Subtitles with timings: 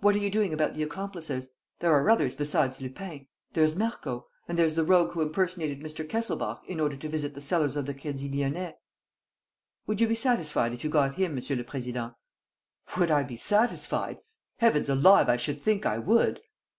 [0.00, 1.48] What are you doing about the accomplices?
[1.78, 3.26] There are others besides Lupin.
[3.54, 6.06] There is Marco; and there's the rogue who impersonated Mr.
[6.06, 8.74] Kesselbach in order to visit the cellars of the Crédit Lyonnais."
[9.86, 12.14] "Would you be satisfied if you got him, Monsieur le Président?"
[12.98, 14.18] "Would I be satisfied?
[14.58, 16.42] Heavens alive, I should think I would!"